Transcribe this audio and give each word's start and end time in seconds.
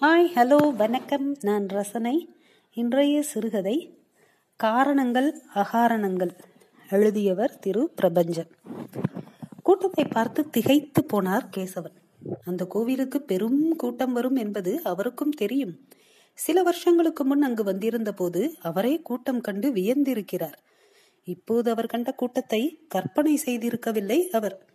Hi 0.00 0.28
hello 0.34 0.74
வணக்கம். 0.76 1.36
நான் 1.40 1.68
ரசனை. 1.68 2.36
இன்றைய 2.72 3.22
சிறுகதை 3.22 4.04
காரணங்கள் 4.56 5.42
அகாரணங்கள். 5.54 6.30
எழுதியவர் 6.90 7.58
திரு 7.58 7.92
பிரபஞ்சன். 8.02 8.50
கூட்டத்தை 9.62 10.04
பார்த்து 10.04 10.50
திகைத்து 10.50 11.06
போனார் 11.12 11.46
கேசவன். 11.56 11.96
அந்த 12.44 12.64
கோவிலுக்கு 12.64 13.22
பெரும் 13.22 13.76
கூட்டம் 13.76 14.12
வரும் 14.12 14.36
என்பது 14.36 14.82
அவருக்கும் 14.82 15.30
தெரியும். 15.30 15.80
சில 16.34 16.62
வருஷங்களுக்கு 16.62 17.24
முன் 17.24 17.42
அங்கு 17.42 17.64
வந்திருந்த 17.64 18.12
போது 18.12 18.54
அவரே 18.60 19.00
கூட்டம் 19.00 19.40
கண்டு 19.40 19.70
வியந்திருக்கிறார். 19.72 20.58
இப்போது 21.24 21.70
அவர் 21.70 21.86
கண்ட 21.86 22.12
கூட்டத்தை 22.12 22.84
கற்பனை 22.88 23.40
செய்திருக்கவில்லை 23.46 24.28
அவர். 24.28 24.73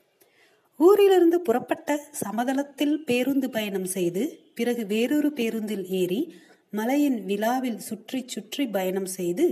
ஊரிலிருந்து 0.80 1.38
புறப்பட்ட 1.42 1.90
சமதளத்தில் 2.24 2.96
பேருந்து 3.04 3.50
பயணம் 3.50 3.86
செய்து 3.86 4.24
பிறகு 4.56 4.86
வேறொரு 4.86 5.30
பேருந்தில் 5.34 5.86
ஏறி 5.92 6.22
மலையின் 6.70 7.20
விழாவில் 7.26 7.80
சுற்றி 7.80 8.20
சுற்றி 8.28 8.64
பயணம் 8.68 9.10
செய்து 9.18 9.46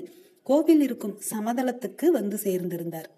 கோவில் 0.43 0.81
இருக்கும் 0.81 1.15
சமதளத்துக்கு 1.29 2.05
வந்து 2.05 2.37
சேர்ந்திருந்தார். 2.37 3.09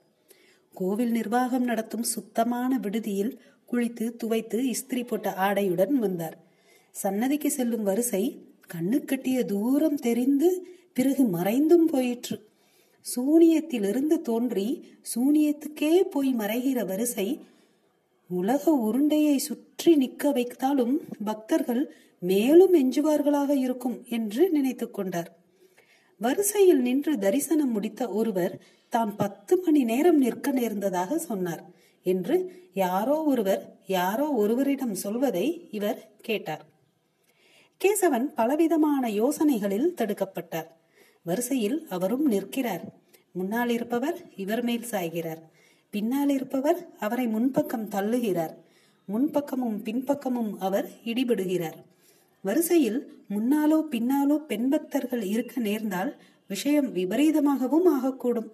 கோவில் 0.76 1.12
நிர்வாகம் 1.12 1.64
நடத்தும் 1.64 2.04
சுத்தமான 2.04 2.72
விடுதியில் 2.78 3.34
குளித்து 3.66 4.06
துவைத்து 4.16 4.60
இஸ்திரி 4.66 5.02
போட்ட 5.04 5.30
ஆடையுடன் 5.38 5.94
வந்தார். 6.00 6.38
சன்னதிக்கு 6.96 7.50
செல்லும் 7.52 7.84
வரிசை 7.84 8.24
கண்ணுக்கட்டிய 8.74 9.40
தூரம் 9.46 10.00
தெரிந்து 10.00 10.50
பிறகு 10.94 11.24
மறைந்தும் 11.28 11.88
போயிற்று. 11.88 12.38
சூனியத்திலிருந்து 13.06 14.16
தோன்றி 14.22 14.68
சூனியத்துக்கே 15.14 15.94
போய் 16.10 16.32
மறைகிற 16.34 16.80
வரிசை 16.86 17.28
உலக 18.30 18.72
உருண்டையை 18.72 19.36
சுற்றி 19.38 19.96
நிற்க 19.96 20.32
வைத்தாலும் 20.32 20.96
பக்தர்கள் 21.24 21.94
மேலும் 22.22 22.74
எஞ்சுவார்களாக 22.74 23.50
இருக்கும் 23.56 24.04
என்று 24.10 24.50
நினைத்து 24.50 24.92
கொண்டார். 24.92 25.30
வரிசையில் 26.22 26.82
நின்று 26.82 27.18
தரிசனம் 27.18 27.72
முடித்த 27.72 28.10
ஒருவர் 28.10 28.56
தான் 28.90 29.16
பத்து 29.16 29.54
மணி 29.58 29.84
நேரம் 29.84 30.18
நிற்க 30.18 30.52
நேர்ந்ததாக 30.52 31.18
சொன்னார் 31.18 31.64
என்று 32.06 32.36
யாரோ 32.74 33.24
ஒருவர் 33.24 33.64
யாரோ 33.88 34.28
ஒருவரிடம் 34.32 34.96
சொல்வதை 34.96 35.68
இவர் 35.72 36.12
கேட்டார். 36.22 36.64
கேசவன் 37.82 38.28
பலவிதமான 38.36 39.10
யோசனைகளில் 39.10 39.94
தடுக்கப்பட்டார். 39.96 40.70
வரிசையில் 41.22 41.88
அவரும் 41.90 42.26
நிற்கிறார். 42.26 42.86
முன்னால் 43.32 43.70
இருப்பவர் 43.70 44.18
இவர் 44.36 44.64
மேல் 44.64 44.86
சாய்கிறார். 44.92 45.42
பின்னால் 45.90 46.30
இருப்பவர் 46.30 46.90
அவரை 47.00 47.28
முன்பக்கம் 47.28 47.88
தள்ளுகிறார். 47.96 48.56
முன்பக்கமும் 49.08 49.78
பின்பக்கமும் 49.84 50.60
அவர் 50.60 50.92
இடிபடுகிறார். 51.06 51.80
வரிசையில் 52.42 53.00
முன்னாலோ 53.30 53.80
பின்னாலோ 53.92 54.36
பெண் 54.46 54.70
பக்தர்கள் 54.70 55.24
இருக்க 55.24 55.62
நேர்ந்தால் 55.62 56.12
விஷயம் 56.48 56.96
விபரீதமாகவும் 56.96 57.88
ஆகக்கூடும். 57.96 58.50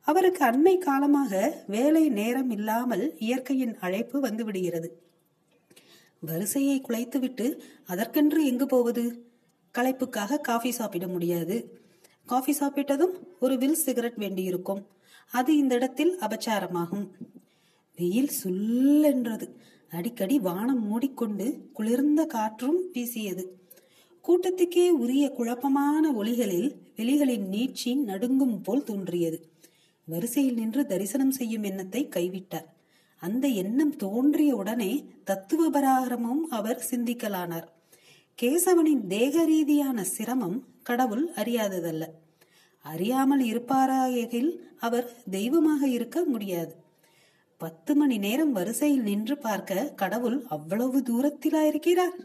அவருக்கு 0.00 0.44
அண்மை 0.44 0.78
காலமாக 0.78 1.62
வேலை 1.66 2.08
நேரம் 2.08 2.50
இல்லாமல் 2.50 3.16
இயற்கையின் 3.18 3.78
அழைப்பு 3.78 4.20
வந்துவிடுகிறது. 4.20 4.88
வரிசையை 6.20 6.80
குலைத்துவிட்டு 6.80 7.46
அதற்கென்று 7.86 8.46
எங்கு 8.46 8.66
போவது? 8.66 9.04
களைப்புக்காக 9.74 10.40
காஃபி 10.40 10.70
சாப்பிட 10.70 11.06
முடியாது. 11.06 11.78
காஃபி 12.26 12.56
சாப்பிட்டதும் 12.60 13.14
ஒரு 13.40 13.58
வில் 13.58 13.74
சிகரெட் 13.74 14.16
வேண்டியிருக்கும். 14.16 14.86
அது 15.32 15.56
இந்த 15.56 15.74
இடத்தில் 15.74 16.18
அபச்சாரமாகும். 16.18 17.08
வெயில் 17.96 18.30
சுல்லென்றது. 18.44 19.48
அடிக்கடி 19.90 20.38
வானம் 20.38 20.86
மூடிக்கொண்டு 20.86 21.70
குளிர்ந்த 21.72 22.26
காற்றும் 22.26 22.90
வீசியது. 22.92 23.58
கூட்டத்துக்கே 24.28 24.88
உரிய 24.88 25.30
குழப்பமான 25.30 26.12
ஒளிகளில் 26.12 26.74
வெளிகளின் 26.96 27.48
நீட்சி 27.50 27.96
நடுங்கும் 27.96 28.60
போல் 28.60 28.82
தோன்றியது. 28.82 29.50
வரிசையில் 30.04 30.54
நின்று 30.54 30.86
தரிசனம் 30.86 31.30
செய்யும் 31.30 31.62
எண்ணத்தை 31.62 32.08
கைவிட்டார். 32.08 32.66
அந்த 33.16 33.48
எண்ணம் 33.48 33.96
தோன்றிய 33.96 34.56
உடனே 34.56 35.04
தத்துவபராகரமும் 35.26 36.40
அவர் 36.50 36.86
சிந்திக்கலானார். 36.90 37.66
கேசவனின் 38.42 39.06
தேக 39.06 39.44
ரீதியான 39.44 40.04
சிரமம் 40.04 40.64
கடவுள் 40.82 41.30
அறியாததல்ல. 41.30 42.04
அறியாமல் 42.84 43.40
இருப்பாராயில் 43.40 44.60
அவர் 44.78 45.12
தெய்வமாக 45.30 45.86
இருக்க 45.86 46.24
முடியாது. 46.24 46.74
பத்து 47.56 47.94
மணி 47.94 48.18
நேரம் 48.18 48.52
வரிசையில் 48.52 49.02
நின்று 49.02 49.38
பார்க்க 49.38 49.92
கடவுள் 49.96 50.44
அவ்வளவு 50.48 51.00
தூரத்திலா 51.00 51.62
இருக்கிறார் 51.66 52.18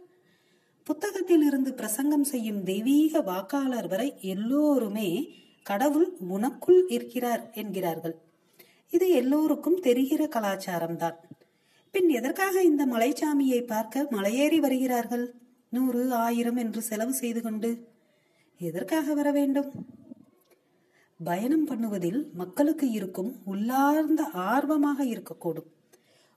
புத்தகத்தில் 0.83 1.41
இருந்து 1.41 1.73
பிரசங்கம் 1.73 2.23
செய்யும் 2.23 2.63
தெய்வீக 2.63 3.21
வாக்காளர் 3.21 3.87
வரை 3.87 4.13
எல்லோருமே 4.21 5.33
கடவுள் 5.63 6.17
உனக்குள் 6.29 6.81
இருக்கிறார் 6.87 7.51
என்கிறார்கள். 7.53 8.15
இது 8.91 9.09
எல்லோருக்கும் 9.09 9.79
தெரிகிற 9.79 10.25
கலாச்சாரம்தான். 10.25 11.17
பின் 11.91 12.09
எதற்காக 12.09 12.61
இந்த 12.61 12.85
மலைச்சாமியை 12.85 13.61
பார்க்க 13.65 14.07
மலையேறி 14.11 14.59
வருகிறார்கள்? 14.59 15.35
நூறு 15.69 16.13
ஆயிரம் 16.13 16.55
என்று 16.55 16.81
செலவு 16.81 17.13
செய்து 17.13 17.41
கொண்டு 17.41 17.87
எதற்காக 18.57 19.13
வர 19.13 19.31
வேண்டும்? 19.31 19.71
பயணம் 21.23 21.67
பண்ணுவதில் 21.67 22.31
மக்களுக்கு 22.33 22.89
இருக்கும் 22.89 23.41
உள்ளார்ந்த 23.45 24.23
ஆர்வமாக 24.23 25.05
இருக்கக்கூடும். 25.05 25.69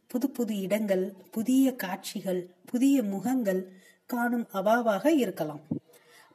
புது 0.06 0.30
புது 0.30 0.58
இடங்கள் 0.58 1.14
புதிய 1.30 1.74
காட்சிகள் 1.74 2.50
புதிய 2.64 3.02
முகங்கள் 3.02 3.72
காணும் 4.06 4.46
அவாவாக 4.52 5.06
இருக்கலாம். 5.06 5.60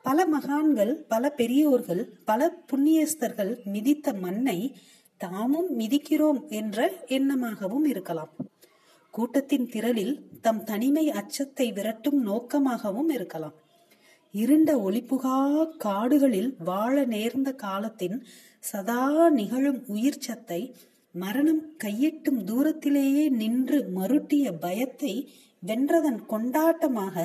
பல 0.01 0.25
மகான்கள் 0.25 0.93
பல 0.95 1.29
பெரியோர்கள் 1.29 2.13
பல 2.25 2.63
புண்ணியஸ்தர்கள் 2.71 3.59
மிதித்த 3.73 4.19
மண்ணை 4.19 4.75
தாமும் 5.17 5.79
மிதிக்கிறோம் 5.79 6.49
என்ற 6.49 6.91
எண்ணமாகவும் 7.07 7.85
இருக்கலாம். 7.85 8.29
கூட்டத்தின் 9.11 9.69
திரளில் 9.69 10.15
தம் 10.41 10.63
தனிமை 10.63 11.11
அச்சத்தை 11.11 11.71
விரட்டும் 11.71 12.19
நோக்கமாகவும் 12.25 13.09
இருக்கலாம். 13.09 13.53
இருண்ட 14.33 14.71
ஒளிப்புகா 14.77 15.37
காடுகளில் 15.77 16.55
வாழ 16.59 17.05
நேர்ந்த 17.05 17.49
காலத்தின் 17.55 18.17
சதா 18.63 19.29
நிகழும் 19.29 19.81
உயிர் 19.87 20.23
சத்தை 20.25 20.61
மரணம் 21.15 21.61
கையெட்டும் 21.83 22.39
தூரத்திலேயே 22.43 23.29
நின்று 23.29 23.79
மருட்டிய 23.95 24.45
பயத்தை 24.59 25.13
வென்றதன் 25.63 26.19
கொண்டாட்டமாக 26.29 27.15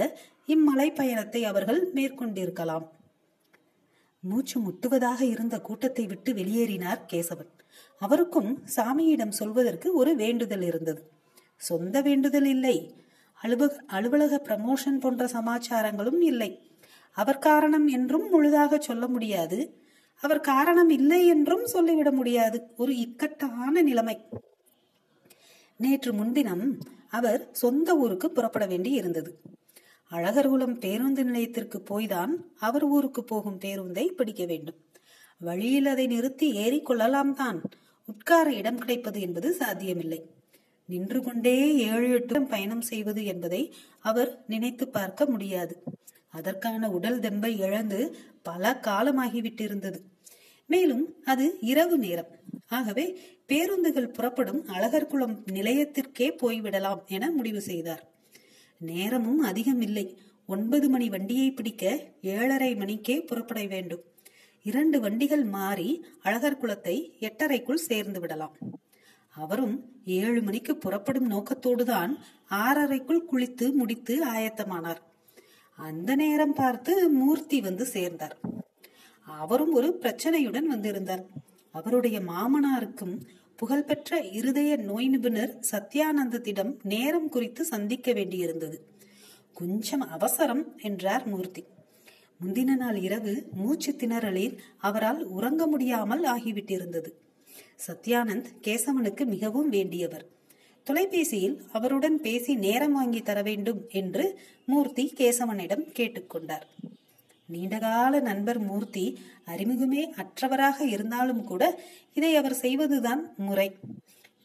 இம்மலை 0.49 0.89
பயணத்தை 0.95 1.45
அவர்கள் 1.45 1.81
மேற்கொண்டிருக்கலாம். 1.95 2.87
மூச்சு 4.25 4.57
முட்டுவதாக 4.61 5.21
இருந்த 5.21 5.57
கூட்டத்தை 5.61 6.05
விட்டு 6.07 6.33
வெளியேறினார் 6.33 7.03
கேசவன். 7.07 7.51
அவருக்கும் 8.03 8.51
சாமியிடம் 8.77 9.37
சொல்வதற்கு 9.41 9.89
ஒரு 9.95 10.13
வேண்டுதல் 10.17 10.63
இருந்தது. 10.63 11.01
சொந்த 11.61 12.01
வேண்டுதல் 12.01 12.45
இல்லை. 12.45 12.77
அலுவலக 13.41 13.83
அலுவலக 13.87 14.37
ப்ரமோஷன் 14.49 15.01
போன்ற 15.01 15.25
சமாச்சாரங்களும் 15.27 16.23
இல்லை. 16.23 16.51
அவர் 17.13 17.39
காரணம் 17.39 17.87
என்றும் 17.87 18.29
முழுதாக 18.29 18.79
சொல்ல 18.79 19.07
முடியாது. 19.07 19.87
அவர் 20.17 20.41
காரணம் 20.41 20.89
இல்லை 20.89 21.27
என்றும் 21.27 21.67
சொல்லிவிட 21.67 22.11
முடியாது. 22.13 22.63
ஒரு 22.77 22.97
இக்கட்டான 22.97 23.83
நிலைமை. 23.83 24.17
நேற்று 25.77 26.13
முன்தினம் 26.13 26.79
அவர் 27.09 27.49
சொந்த 27.53 27.97
ஊருக்கு 27.97 28.31
புறப்பட 28.31 28.67
வேண்டி 28.67 28.91
இருந்தது 28.91 29.41
அழகர்குளம் 30.11 30.79
பேருந்து 30.79 31.25
நிலையத்திற்கு 31.25 31.83
போய்தான் 31.91 32.33
அவர் 32.59 32.85
ஊருக்கு 32.85 33.25
போகும் 33.25 33.59
பேருந்தை 33.59 34.07
பிடிக்க 34.07 34.45
வேண்டும். 34.45 34.75
வழியில் 35.39 35.87
அதை 35.87 36.07
நிறுத்தி 36.07 36.47
ஏறிக்கொள்ளலாம் 36.53 37.33
தான். 37.33 37.63
உட்கார 38.07 38.53
இடம் 38.53 38.79
கிடைப்பது 38.79 39.21
என்பது 39.21 39.53
சாத்தியமில்லை. 39.53 40.31
நின்று 40.87 41.23
கொண்டே 41.23 41.77
ஏழு 41.77 42.11
எட்டு 42.11 42.43
பயணம் 42.43 42.81
செய்வது 42.81 43.25
என்பதை 43.25 43.75
அவர் 44.01 44.45
நினைத்து 44.47 44.89
பார்க்க 44.89 45.27
முடியாது. 45.27 45.83
அதற்கான 46.29 46.91
உடல் 46.91 47.21
தெம்பை 47.21 47.59
இழந்து 47.59 48.17
பல 48.43 48.79
காலமாகிவிட்டிருந்தது. 48.83 49.99
மேலும் 50.67 51.15
அது 51.25 51.59
இரவு 51.61 51.99
நேரம். 51.99 52.29
ஆகவே 52.69 53.21
பேருந்துகள் 53.47 54.11
புறப்படும் 54.11 54.67
அழகர்குளம் 54.67 55.37
நிலையத்திற்கே 55.53 56.37
போய்விடலாம் 56.37 57.07
என 57.07 57.31
முடிவு 57.31 57.61
செய்தார். 57.61 58.09
நேரமும் 58.79 59.41
அதிகம் 59.41 59.81
இல்லை 59.81 60.19
ஒன்பது 60.47 60.89
மணி 60.89 61.09
வண்டியை 61.09 61.51
பிடிக்க 61.51 62.05
ஏழரை 62.23 62.75
மணிக்கே 62.75 63.21
புறப்பட 63.21 63.65
வேண்டும். 63.65 64.01
இரண்டு 64.63 65.01
வண்டிகள் 65.01 65.45
மாறி 65.45 66.05
அழகர் 66.25 66.57
குளத்தை 66.57 67.17
எட்டரைக்குள் 67.21 67.75
சேர்ந்து 67.75 68.21
விடலாம். 68.21 68.57
அவரும் 69.29 69.93
ஏழு 70.05 70.43
மணிக்கு 70.43 70.77
புறப்படும் 70.77 71.31
நோக்கத்தோடுதான் 71.31 72.17
ஆறரைக்குள் 72.51 73.25
குளித்து 73.33 73.73
முடித்து 73.73 74.27
ஆயத்தமானார். 74.27 75.07
அந்த 75.79 76.15
நேரம் 76.15 76.53
பார்த்து 76.53 77.09
மூர்த்தி 77.09 77.61
வந்து 77.61 77.85
சேர்ந்தார். 77.85 78.37
அவரும் 79.27 79.73
ஒரு 79.73 79.99
பிரச்சனையுடன் 80.01 80.65
வந்திருந்தார். 80.65 81.25
அவருடைய 81.71 82.21
மாமனாருக்கும் 82.21 83.21
புகழ்பெற்ற 83.57 84.19
இருதய 84.21 84.77
நோய் 84.77 85.09
நிபுணர் 85.09 85.61
சத்யானந்தத்திடம் 85.71 86.73
நேரம் 86.83 87.29
குறித்து 87.29 87.65
சந்திக்க 87.65 88.13
வேண்டியிருந்தது. 88.13 88.77
கொஞ்சம் 89.53 90.01
அவசரம் 90.01 90.65
என்றார் 90.79 91.27
மூர்த்தி. 91.27 91.65
முந்தின 92.43 92.77
நாள் 92.77 92.97
இரவு 92.97 93.47
மூச்சு 93.53 93.93
திணறலில் 93.93 94.59
அவரால் 94.79 95.25
உறங்க 95.25 95.67
முடியாமல் 95.67 96.25
ஆகிவிட்டிருந்தது. 96.25 97.13
சத்யானந்த் 97.87 98.51
கேசவனுக்கு 98.63 99.27
மிகவும் 99.27 99.73
வேண்டியவர். 99.73 100.27
தொலைபேசியில் 100.89 101.63
அவருடன் 101.73 102.21
பேசி 102.21 102.55
நேரம் 102.55 102.93
வாங்கி 102.93 103.23
தர 103.23 103.43
வேண்டும் 103.43 103.81
என்று 103.89 104.41
மூர்த்தி 104.67 105.13
கேசவனிடம் 105.17 105.85
கேட்டுக்கொண்டார். 105.99 106.67
நீண்டகால 107.47 108.21
நண்பர் 108.21 108.59
மூர்த்தி 108.59 109.19
அறிமுகமே 109.47 110.03
அற்றவராக 110.23 110.81
இருந்தாலும் 110.81 111.45
கூட 111.45 111.81
இதை 112.15 112.37
அவர் 112.37 112.55
செய்வதுதான் 112.55 113.35
முறை. 113.37 113.77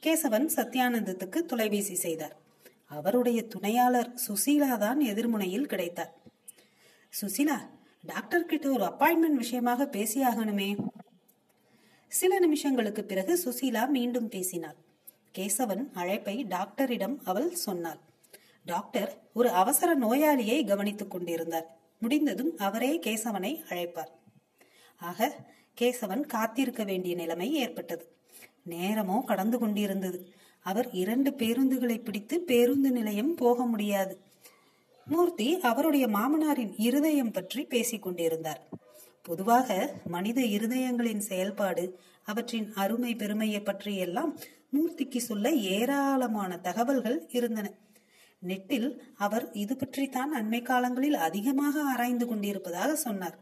கேசவன் 0.02 0.48
சத்யானந்தத்துக்கு 0.56 1.40
தொலைபேசி 1.46 1.96
செய்தார். 1.96 2.36
அவருடைய 2.86 3.48
துணையாளர் 3.48 4.14
சுசீலா 4.28 4.78
தான் 4.78 5.00
எதிர்முனையில் 5.00 5.66
கிடைத்தார். 5.66 6.14
சுசீலா 7.22 7.58
டாக்டர் 8.06 8.46
கிட்ட 8.46 8.70
ஒரு 8.70 8.84
அப்பாயின்மெண்ட் 8.84 9.42
விஷயமாக 9.44 9.90
பேசியாகணுமே. 9.92 10.78
சில 12.08 12.40
நிமிஷங்களுக்கு 12.40 13.02
பிறகு 13.02 13.40
சுசீலா 13.46 13.88
மீண்டும் 13.88 14.30
பேசினார். 14.30 14.83
கேசவன் 15.38 15.92
அழைப்பை 15.94 16.44
டாக்டரிடம் 16.44 17.22
அவள் 17.24 17.52
சொன்னாள். 17.56 18.00
டாக்டர் 18.66 19.12
ஒரு 19.34 19.50
அவசர 19.50 19.96
நோயாளியை 19.96 20.68
கவனித்துக் 20.68 21.12
கொண்டிருந்தார். 21.12 21.68
முடிந்ததும் 22.00 22.58
அவரே 22.58 23.00
கேசவனை 23.00 23.52
அழைப்பார். 23.70 24.12
ஆக 25.02 25.46
கேசவன் 25.82 26.22
காத்திருக்க 26.22 26.84
வேண்டிய 26.84 27.16
நிலைமை 27.16 27.54
ஏற்பட்டது. 27.54 28.06
நேரமோ 28.70 29.24
கடந்து 29.24 29.60
கொண்டிருந்தது. 29.60 30.20
அவர் 30.66 30.92
இரண்டு 30.92 31.32
பேருந்துகளை 31.32 32.04
பிடித்து 32.04 32.42
பேருந்து 32.42 32.92
நிலையம் 32.92 33.36
போக 33.36 33.66
முடியாது. 33.66 34.16
மூர்த்தி 35.06 35.60
அவருடைய 35.60 36.08
மாமனாரின் 36.08 36.74
இருதயம் 36.78 37.32
பற்றி 37.32 37.64
பேசிக் 37.64 38.02
கொண்டிருந்தார். 38.02 38.62
பொதுவாக 39.22 39.96
மனித 40.06 40.42
இருதயங்களின் 40.42 41.18
செயல்பாடு 41.18 42.00
அவற்றின் 42.24 42.74
அருமை 42.74 43.16
பெருமையை 43.16 43.62
பற்றி 43.62 43.96
எல்லாம் 43.96 44.40
மூர்த்திக்கு 44.74 45.20
சொல்ல 45.30 45.48
ஏராளமான 45.52 46.52
தகவல்கள் 46.58 47.18
இருந்தன. 47.30 47.68
நெட்டில் 48.42 48.90
அவர் 49.16 49.46
இது 49.54 49.76
பற்றித்தான் 49.76 50.32
அண்மை 50.36 50.62
காலங்களில் 50.64 51.18
அதிகமாக 51.28 51.84
ஆராய்ந்து 51.84 52.26
கொண்டிருப்பதாக 52.28 52.96
சொன்னார். 52.96 53.38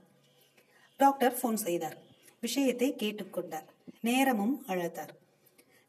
டாக்டர் 0.97 1.39
போன் 1.41 1.55
செய்தார். 1.55 1.97
விஷயத்தை 2.41 2.89
கேட்டுக்கொண்டார் 3.01 3.67
நேரமும் 4.01 4.55
அழைத்தார் 4.67 5.13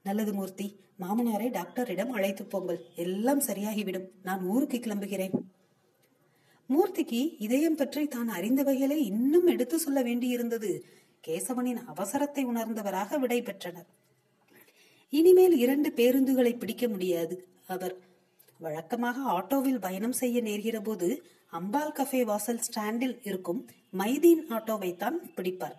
நல்லது 0.04 0.32
மூர்த்தி 0.32 0.66
மாமனாரை 1.00 1.48
டாக்டரிடம் 1.50 2.10
அழைத்து 2.10 2.44
போங்கள். 2.44 2.80
எல்லாம் 2.94 3.40
சரியாகிவிடும். 3.40 4.08
நான் 4.22 4.42
ஊருக்கு 4.44 4.78
கிளம்புகிறேன். 4.78 5.36
மூர்த்திக்கு 6.68 7.20
இதயம் 7.38 7.76
பற்றி 7.76 8.02
தான் 8.06 8.28
அறிந்த 8.28 8.62
வகையிலே 8.62 8.98
இன்னும் 9.04 9.46
எடுத்து 9.46 9.78
சொல்ல 9.78 10.02
வேண்டியிருந்தது. 10.02 10.70
கேசவனின் 11.26 11.80
அவசரத்தை 11.92 12.44
உணர்ந்தவராக 12.44 13.18
விடை 13.18 13.42
பெற்றனர். 13.42 13.88
இனிமேல் 15.12 15.54
இரண்டு 15.56 15.88
பேருந்துகளை 15.96 16.58
பிடிக்க 16.58 16.88
முடியாது 16.88 17.34
அவர். 17.66 17.94
வழக்கமாக 18.58 19.18
ஆட்டோவில் 19.32 19.80
பயணம் 19.80 20.12
செய்ய 20.12 20.42
நேர்கிற 20.42 20.82
போது 20.82 21.08
அம்பாள் 21.50 21.94
கஃபே 21.98 22.20
வாசல் 22.24 22.58
ஸ்டாண்டில் 22.58 23.16
இருக்கும் 23.22 23.60
மைதீன் 23.98 24.42
ஆட்டோவைத்தான் 24.48 25.16
பிடிப்பார். 25.36 25.76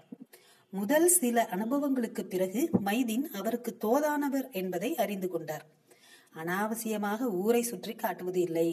முதல் 0.70 1.08
சில 1.08 1.46
அனுபவங்களுக்கு 1.46 2.26
பிறகு 2.26 2.70
மைதீன் 2.86 3.26
அவருக்கு 3.32 3.72
தோதானவர் 3.86 4.48
என்பதை 4.52 4.96
அறிந்து 4.96 5.30
கொண்டார். 5.30 5.66
அனாவசியமாக 6.36 7.32
ஊரை 7.42 7.62
சுற்றி 7.62 7.96
காட்டுவது 7.96 8.42
இல்லை 8.42 8.68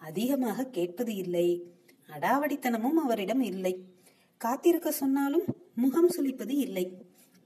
அதிகமாக 0.00 0.68
கேட்பது 0.76 1.14
இல்லை 1.14 1.48
அடாவடித்தனமும் 2.08 2.98
அவரிடம் 3.04 3.42
இல்லை. 3.42 3.74
காத்திருக்க 4.40 4.88
சொன்னாலும் 4.92 5.46
முகம் 5.74 6.10
சுளிப்பது 6.16 6.54
இல்லை. 6.66 6.86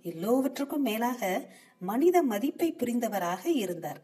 எல்லோவற்றுக்கும் 0.02 0.82
மேலாக 0.82 1.46
மனித 1.78 2.22
மதிப்பை 2.22 2.74
புரிந்தவராக 2.78 3.46
இருந்தார். 3.46 4.00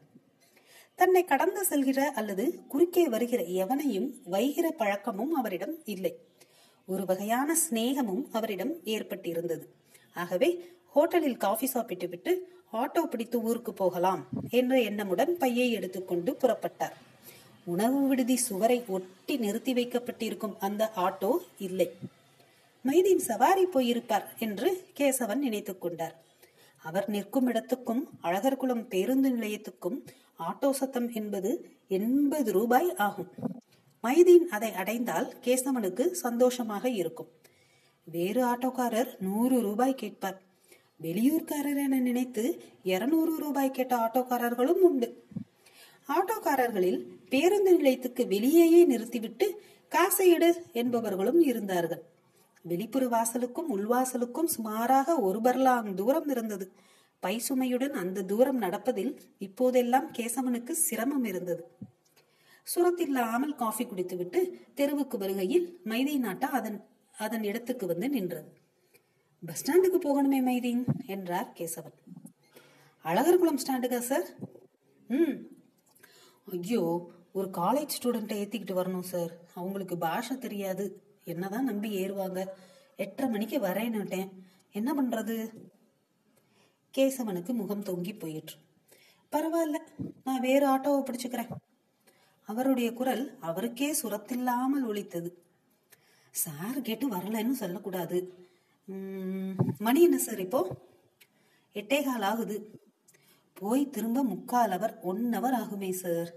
தன்னை 0.94 1.24
கடந்து 1.24 1.66
செல்கிற 1.70 1.98
அல்லது 1.98 2.66
குறுக்கே 2.68 3.08
வருகிற 3.08 3.42
எவனையும் 3.42 4.12
வைகிற 4.30 4.68
பழக்கமும் 4.68 5.32
அவரிடம் 5.32 5.74
இல்லை. 5.84 6.18
ஒரு 6.86 7.04
வகையான 7.04 7.56
சிநேகமும் 7.56 8.28
அவரிடம் 8.32 8.72
ஏற்பட்டிருந்தது. 8.84 9.66
ஆகவே 10.14 10.64
ஹோட்டலில் 10.94 11.36
காஃபி 11.36 11.66
சாப்பிட்டு 11.66 12.08
விட்டு 12.08 12.54
ஆட்டோ 12.72 13.00
பிடித்து 13.00 13.42
ஊருக்கு 13.42 13.72
போகலாம் 13.72 14.28
என்ற 14.50 14.76
எண்ணமுடன் 14.76 15.30
பையை 15.30 15.72
எடுத்துக்கொண்டு 15.72 16.36
புறப்பட்டார். 16.40 16.96
உணவு 17.64 18.08
விடுதி 18.08 18.36
சுவரை 18.36 18.84
ஒட்டி 18.88 19.36
நிறுத்தி 19.36 19.72
வைக்கப்பட்டிருக்கும் 19.74 20.56
அந்த 20.58 20.92
ஆட்டோ 20.96 21.38
இல்லை. 21.58 21.94
மைதீன் 22.86 23.16
சவாரி 23.16 23.66
போயிருப்பார் 23.66 24.24
என்று 24.38 24.84
கேசவன் 24.98 25.34
நினைத்துக் 25.34 25.80
கொண்டார். 25.80 26.24
அவர் 26.82 27.08
நிற்கும் 27.08 27.46
இடத்துக்கும் 27.46 28.08
அழகர்குளம் 28.22 28.88
பேருந்து 28.88 29.36
நிலையத்துக்கும் 29.36 30.06
ஆட்டோ 30.38 30.70
சத்தம் 30.70 31.10
என்பது 31.10 31.70
எண்பது 31.88 32.52
ரூபாய் 32.52 32.94
ஆகும். 32.94 33.28
மைதீன் 34.02 34.46
அதை 34.50 34.72
அடைந்தால் 34.72 35.36
கேசவனுக்கு 35.42 36.10
சந்தோஷமாக 36.10 36.88
இருக்கும். 36.90 37.28
வேறு 38.04 38.44
ஆட்டோக்காரர் 38.44 39.20
நூறு 39.20 39.60
ரூபாய் 39.60 39.94
கேட்பார். 39.94 40.42
வெளியூர்காரர் 41.02 41.84
என 41.84 42.00
நினைத்து 42.00 42.62
இருநூறு 42.82 43.36
ரூபாய் 43.36 43.70
கேட்ட 43.70 43.96
ஆட்டோக்காரர்களும் 43.96 44.80
உண்டு. 44.80 45.24
ஆட்டோக்காரர்களில் 46.08 47.06
பேருந்து 47.28 47.76
நிலையத்துக்கு 47.76 48.26
வெளியேயே 48.26 48.84
நிறுத்திவிட்டு 48.84 49.60
காசை 49.88 50.30
எடு 50.30 50.62
என்பவர்களும் 50.72 51.40
இருந்தார்கள். 51.40 52.02
வெளிப்புற 52.66 53.08
வாசலுக்கும் 53.08 53.70
உள்வாசலுக்கும் 53.70 54.44
சுமாராக 54.44 55.20
ஒரு 55.20 55.40
பர்லாங் 55.40 55.94
தூரம் 55.94 56.28
இருந்தது. 56.28 56.66
பை 57.22 57.40
சுமையுடன் 57.48 57.90
அந்த 57.90 58.22
தூரம் 58.22 58.62
நடப்பதில் 58.62 59.12
இப்போதெல்லாம் 59.38 60.12
கேசவனுக்கு 60.12 60.70
சிரமம் 60.70 61.24
இருந்தது. 61.24 61.62
சுரத்தில்லாமல் 62.66 63.54
காஃபி 63.54 63.84
குடித்துவிட்டு 63.86 64.40
தெருவுக்கு 64.74 65.18
வருகையில் 65.18 65.80
மைதை 65.84 66.18
நாட்டா 66.18 66.48
அதன் 66.48 66.78
அதன் 67.14 67.42
இடத்துக்கு 67.42 67.86
வந்து 67.86 68.08
நின்றது. 68.08 68.48
பஸ் 69.42 69.60
ஸ்டாண்டுக்கு 69.62 69.98
போகணுமே 69.98 70.40
மைதீன் 70.42 70.84
என்றார் 71.06 71.52
கேசவன். 71.58 71.96
அழகர்குளம் 73.04 73.60
ஸ்டாண்டுக்கா 73.64 73.98
சார் 73.98 74.28
ம். 75.10 75.36
ஐயோ 76.48 76.82
ஒரு 77.32 77.48
காலேஜ் 77.50 77.96
ஸ்டூடெண்ட்டை 77.96 78.36
ஏத்திக்கிட்டு 78.38 78.74
வரணும் 78.74 79.08
சார் 79.12 79.32
அவங்களுக்கு 79.54 79.96
பாஷை 79.96 80.38
தெரியாது. 80.38 80.84
என்னதான் 81.26 81.64
நம்பி 81.64 81.88
ஏறுவாங்க? 82.02 82.40
எட்டரை 82.96 83.30
மணிக்கு 83.30 83.58
வரேன்னுட்டேன். 83.60 84.28
என்ன 84.72 84.90
பண்றது? 84.94 85.36
கேசவனுக்கு 86.96 87.52
முகம் 87.52 87.84
தொங்கி 87.84 88.18
போயிற்று. 88.18 88.56
பரவாயில்ல 89.32 89.78
நான் 90.24 90.40
வேறு 90.40 90.66
ஆட்டோவை 90.68 91.02
பிடிச்சுக்கிறேன். 91.02 91.50
அவருடைய 92.46 92.92
குரல் 92.92 93.24
அவருக்கே 93.40 93.88
சுரத்தில்லாமல் 94.02 94.86
ஒலித்தது. 94.86 95.30
சார் 96.30 96.80
கேட்டு 96.82 97.06
வரலன்னு 97.10 97.50
சொல்லக்கூடாது. 97.50 98.18
மணி 99.78 100.02
என்ன 100.02 100.18
சார் 100.18 100.40
இப்போ? 100.40 100.60
எட்டே 101.74 102.04
கால் 102.04 102.22
ஆகுது. 102.22 102.56
போய் 103.54 103.90
திரும்ப 103.90 104.22
முக்கால் 104.22 104.70
அவர் 104.70 105.00
ஒன் 105.02 105.32
அவர் 105.32 105.56
ஆகுமே 105.62 105.90
சார். 106.02 106.30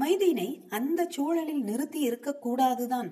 மைதீனை 0.00 0.48
அந்த 0.68 1.06
சூழலில் 1.10 1.62
நிறுத்தி 1.62 2.00
இருக்க 2.00 2.38
கூடாதுதான் 2.44 3.10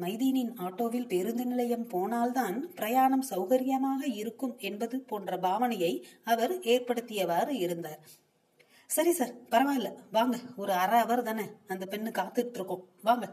மைதீனின் 0.00 0.52
ஆட்டோவில் 0.56 1.06
பேருந்து 1.06 1.44
நிலையம் 1.46 1.86
போனால்தான் 1.86 2.56
பிரயாணம் 2.74 3.24
சௌகரியமாக 3.30 4.00
இருக்கும் 4.14 4.54
என்பது 4.58 5.00
போன்ற 5.00 5.36
பாவனையை 5.36 5.92
அவர் 6.24 6.52
ஏற்படுத்தியவாறு 6.72 7.48
இருந்தார். 7.48 8.00
சரி 8.90 9.12
சார் 9.12 9.34
பரவாயில்ல. 9.50 9.88
வாங்க 10.12 10.36
ஒரு 10.56 10.72
அரை 10.72 11.00
அவர் 11.00 11.22
தானே. 11.22 11.46
அந்த 11.66 11.86
பெண்ணு 11.90 12.10
காத்துட்டு 12.18 12.54
இருக்கோம் 12.54 12.84
வாங்க. 13.02 13.26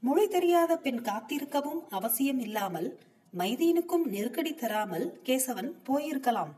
மொழி 0.00 0.28
தெரியாத 0.28 0.76
பெண் 0.76 1.00
காத்திருக்கவும் 1.00 1.82
அவசியம் 1.88 2.38
இல்லாமல் 2.38 2.98
மைதீனுக்கும் 3.38 4.04
நெருக்கடி 4.04 4.54
தராமல் 4.54 5.20
கேசவன் 5.24 5.70
போயிருக்கலாம். 5.88 6.52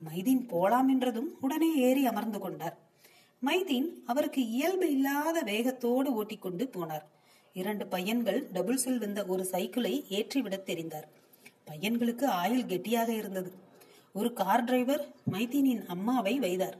மைதீன் 0.00 0.44
போலாம் 0.48 0.88
என்றதும் 0.88 1.30
உடனே 1.40 1.68
ஏறி 1.76 2.06
அமர்ந்து 2.06 2.38
கொண்டார். 2.38 2.76
மைதீன் 3.42 3.88
அவருக்கு 4.06 4.48
இயல்பு 4.48 4.90
இல்லாத 4.90 5.40
வேகத்தோடு 5.40 6.12
ஓட்டிக்கொண்டு 6.14 6.70
போனார். 6.76 7.06
இரண்டு 7.52 7.86
பையன்கள் 7.86 8.48
டபுள்ஸில் 8.54 8.98
வந்த 8.98 9.24
ஒரு 9.24 9.44
சைக்கிளை 9.44 10.04
ஏற்றிவிடத் 10.08 10.66
தெரிந்தார். 10.66 11.08
பையன்களுக்கு 11.64 12.24
ஆயுள் 12.24 12.66
கெட்டியாக 12.66 13.12
இருந்தது. 13.12 13.52
ஒரு 14.12 14.32
கார் 14.32 14.64
டிரைவர் 14.64 15.08
மைதீனின் 15.32 15.86
அம்மாவை 15.86 16.38
வைத்தார். 16.38 16.78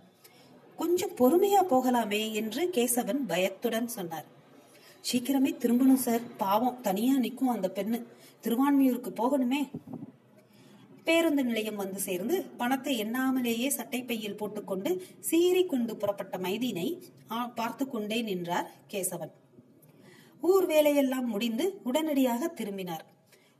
கொஞ்சம் 0.76 1.10
பொறுமையா 1.10 1.62
போகலாமே 1.70 2.32
என்று 2.32 2.68
கேசவன் 2.68 3.18
பயத்துடன் 3.26 3.88
சொன்னார். 3.88 4.24
சீக்கிரமே 5.12 5.52
திரும்பணும் 5.58 6.02
சார். 6.06 6.20
பாவம். 6.36 6.80
தனியா 6.80 7.16
நிற்கும் 7.16 7.48
அந்த 7.48 7.72
பெண்ணு. 7.74 8.04
திருவான்மையூருக்கு 8.42 9.10
போகணுமே. 9.10 9.70
பேருந்து 11.04 11.44
நிலையம் 11.44 11.76
வந்து 11.76 12.00
சேர்ந்து 12.00 12.42
பணத்தை 12.56 13.04
எண்ணாமலேயே 13.04 13.68
சட்டை 13.68 14.02
பையில் 14.02 14.36
போட்டுக்கொண்டு 14.36 15.06
சீறி 15.20 15.66
கொண்டு 15.66 15.96
புறப்பட்ட 15.96 16.38
மைதீனை 16.38 17.02
பார்த்து 17.54 17.88
கொண்டே 17.88 18.22
நின்றார் 18.22 18.70
கேசவன். 18.90 19.32
ஊர் 20.40 20.66
வேலையெல்லாம் 20.66 21.24
முடிந்து 21.24 21.80
உடனடியாக 21.84 22.48
திரும்பினார். 22.48 23.04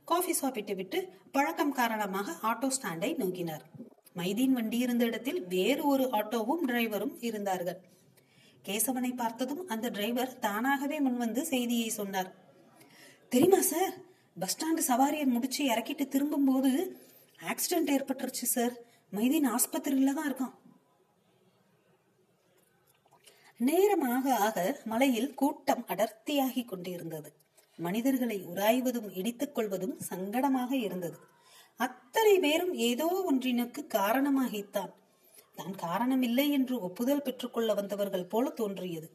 காஃபி 0.05 0.33
சாப்பிட்டு 0.33 0.75
விட்டு 0.75 1.09
பழக்கம் 1.31 1.71
காரணமாக 1.71 2.31
ஆட்டோ 2.41 2.69
ஸ்டாண்டை 2.77 3.17
நோக்கினார். 3.17 3.63
மைதீன் 4.15 4.51
வண்டி 4.51 4.77
இருந்த 4.77 5.05
இடத்தில் 5.05 5.47
வேறு 5.47 5.85
ஒரு 5.85 6.03
ஆட்டோவும் 6.03 6.63
டிரைவரும் 6.67 7.15
இருந்தார்கள். 7.19 7.79
கேசவனை 8.65 9.15
பார்த்ததும் 9.15 9.67
அந்த 9.67 9.89
டிரைவர் 9.89 10.39
தானாகவே 10.39 11.01
முன்வந்து 11.01 11.41
செய்தியை 11.41 11.89
சொன்னார். 11.89 12.33
தெரியுமா 13.29 13.61
சார்? 13.61 13.93
பஸ் 14.39 14.57
ஸ்டாண்டு 14.57 14.81
சவாரியை 14.87 15.25
முடிச்சு 15.25 15.65
இறக்கிட்டு 15.65 16.07
திரும்பும் 16.07 16.45
போது 16.45 16.97
ஆக்சிடென்ட் 17.39 17.91
ஏற்பட்டுருச்சு 17.95 18.47
சார். 18.55 18.73
மைதீன் 19.15 19.55
ஆஸ்பத்திரியில 19.55 20.13
தான் 20.13 20.33
இருக்கான். 20.33 20.53
நேரமாக 23.61 24.35
ஆக 24.35 24.81
மலையில் 24.85 25.33
கூட்டம் 25.33 25.85
அடர்த்தியாகி 25.87 26.65
கொண்டிருந்தது. 26.65 27.33
மனிதர்களை 27.77 28.45
உராய்வதும் 28.45 29.09
இடித்துக் 29.13 29.55
கொள்வதும் 29.55 29.99
சங்கடமாக 30.09 30.71
இருந்தது. 30.71 31.17
அத்தனை 31.75 32.39
பேரும் 32.39 32.73
ஏதோ 32.73 33.23
ஒன்றினுக்கு 33.25 33.87
காரணமாகித்தான். 33.87 34.91
தான் 35.55 35.75
காரணமில்லை 35.75 36.49
என்று 36.51 36.81
ஒப்புதல் 36.81 37.21
பெற்றுக்கொள்ள 37.21 37.73
வந்தவர்கள் 37.73 38.25
போல 38.25 38.49
தோன்றியது. 38.49 39.09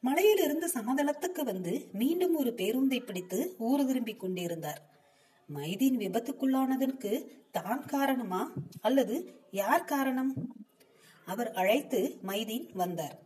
மலையிலிருந்து 0.00 0.70
சமதளத்துக்கு 0.74 1.42
வந்து 1.44 1.88
மீண்டும் 1.92 2.36
ஒரு 2.36 2.50
பேருந்தை 2.50 3.04
பிடித்து 3.04 3.54
ஊர் 3.58 3.86
திரும்பிக் 3.86 4.20
கொண்டிருந்தார். 4.20 4.80
மைதீன் 5.48 5.98
விபத்துக்குள்ளானதற்கு 5.98 7.12
தான் 7.50 7.84
காரணமா? 7.84 8.52
அல்லது 8.80 9.16
யார் 9.50 9.84
காரணம்? 9.84 10.32
அவர் 11.26 11.52
அழைத்து 11.52 12.18
மைதீன் 12.26 12.68
வந்தார். 12.72 13.16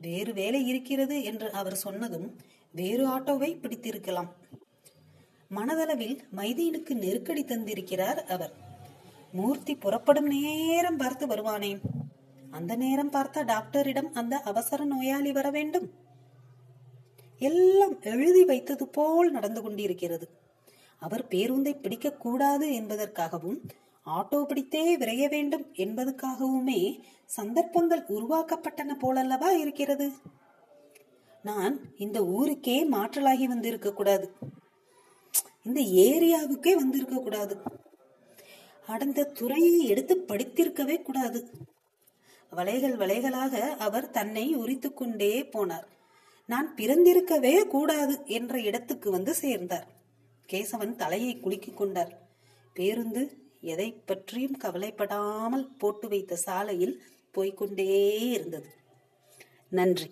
வேறு 0.00 0.32
வேலை 0.32 0.66
இருக்கிறது 0.66 1.22
என்று 1.22 1.52
அவர் 1.52 1.76
சொன்னதும் 1.76 2.28
வேறு 2.72 3.02
ஆட்டோவை 3.08 3.50
பிடித்திருக்கலாம். 3.60 4.30
மனதளவில் 5.50 6.18
மைதீனுக்கு 6.36 6.94
நெருக்கடி 6.94 7.44
தந்திருக்கிறார் 7.44 8.20
அவர். 8.34 8.52
மூர்த்தி 9.32 9.74
புறப்படும் 9.74 10.26
நேரம் 10.26 10.96
பார்த்து 10.96 11.26
வருவானேன் 11.26 11.80
அந்த 12.50 12.76
நேரம் 12.76 13.10
பார்த்த 13.10 13.42
டாக்டரிடம் 13.42 14.14
அந்த 14.14 14.36
அவசர 14.36 14.84
நோயாளி 14.84 15.32
வர 15.32 15.50
வேண்டும். 15.50 15.90
எல்லாம் 17.38 18.00
எழுதி 18.02 18.44
வைத்தது 18.44 18.88
போல் 18.88 19.30
நடந்து 19.30 19.62
கொண்டிருக்கிறது. 19.62 20.28
அவர் 20.98 21.24
பேருந்தை 21.30 21.80
பிடிக்க 21.80 22.12
கூடாது 22.12 22.66
என்பதற்காகவும் 22.74 23.60
ஆட்டோ 24.06 24.44
பிடித்தே 24.44 24.98
விரைய 24.98 25.28
வேண்டும் 25.28 25.66
என்பதுக்காகவுமே 25.72 27.00
சந்தர்ப்பங்கள் 27.26 28.04
உருவாக்கப்பட்டன 28.06 28.96
போலல்லவா 29.00 29.48
இருக்கிறது? 29.48 30.12
நான் 31.42 31.80
இந்த 31.96 32.26
ஊருக்கே 32.26 32.88
மாற்றலாகி 32.88 33.44
வந்திருக்க 33.44 33.92
கூடாது. 33.92 34.32
இந்த 35.62 35.80
ஏரியாவுக்கே 35.80 36.72
வந்திருக்க 36.74 37.16
கூடாது. 37.16 37.56
அடந்த 38.86 39.24
துறையை 39.24 39.86
எடுத்து 39.86 40.24
படித்திருக்கவே 40.28 41.02
கூடாது. 41.02 41.50
வலைகள் 42.56 42.96
வலைகளாக 42.96 43.58
அவர் 43.60 44.10
தன்னை 44.10 44.54
உரித்து 44.54 44.94
கொண்டே 44.94 45.42
போனார். 45.42 45.86
நான் 46.46 46.74
பிறந்திருக்கவே 46.74 47.64
கூடாது 47.64 48.22
என்ற 48.24 48.60
இடத்துக்கு 48.60 49.10
வந்து 49.10 49.34
சேர்ந்தார். 49.34 49.86
கேசவன் 50.52 50.94
தலையை 50.94 51.36
குலுக்கிக் 51.36 51.74
கொண்டார். 51.74 52.28
பேருந்து 52.72 53.49
எதை 53.60 53.92
பற்றியும் 53.92 54.56
கவலைப்படாமல் 54.56 55.76
போட்டு 55.78 56.08
வைத்த 56.08 56.36
சாலையில் 56.36 57.02
போய்கொண்டே 57.30 58.18
இருந்தது. 58.30 58.70
நன்றி. 59.68 60.10